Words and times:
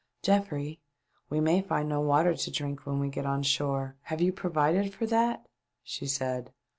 "Geoffrey, 0.23 0.79
we 1.29 1.39
may 1.39 1.61
find 1.61 1.87
no 1.87 2.01
water 2.01 2.33
to 2.33 2.49
drink 2.49 2.87
when 2.87 2.97
we 2.99 3.07
get 3.07 3.27
on 3.27 3.43
shore; 3.43 3.97
have 4.05 4.19
you 4.19 4.33
provided 4.33 4.91
for 4.95 5.05
that 5.05 5.45
.'*" 5.05 5.45
she 5.83 6.07
said. 6.07 6.51